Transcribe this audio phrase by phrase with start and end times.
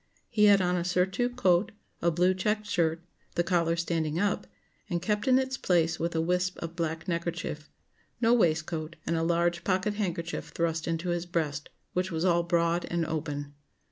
[0.31, 3.03] He had on a surtout coat, a blue checked shirt;
[3.35, 4.47] the collar standing up,
[4.89, 7.69] and kept in its place with a wisp of black neckerchief;
[8.19, 12.85] no waistcoat; and a large pocket handkerchief thrust into his breast, which was all broad
[12.89, 13.53] and open.